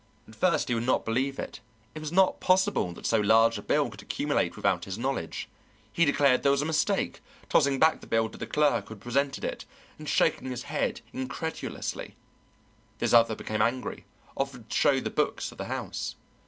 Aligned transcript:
At 0.27 0.33
first 0.33 0.67
he 0.67 0.73
would 0.73 0.87
not 0.87 1.05
believe 1.05 1.37
it; 1.37 1.59
it 1.93 1.99
was 1.99 2.11
not 2.11 2.39
possible 2.39 2.91
that 2.93 3.05
so 3.05 3.19
large 3.21 3.59
a 3.59 3.61
bill 3.61 3.87
could 3.91 4.01
accumulate 4.01 4.55
without 4.55 4.85
his 4.85 4.97
knowledge. 4.97 5.47
He 5.93 6.05
declared 6.05 6.41
there 6.41 6.51
was 6.51 6.63
a 6.63 6.65
mistake, 6.65 7.21
tossing 7.49 7.77
back 7.77 8.01
the 8.01 8.07
bill 8.07 8.27
to 8.29 8.37
the 8.39 8.47
clerk 8.47 8.87
who 8.87 8.95
had 8.95 9.03
presented 9.03 9.43
it, 9.43 9.63
and 9.99 10.09
shaking 10.09 10.49
his 10.49 10.63
head 10.63 11.01
incredulously. 11.13 12.15
This 12.97 13.13
other 13.13 13.35
became 13.35 13.61
angry, 13.61 14.05
offered 14.35 14.71
to 14.71 14.75
show 14.75 14.99
the 14.99 15.11
books 15.11 15.51
of 15.51 15.59
the 15.59 15.65
house. 15.65 16.15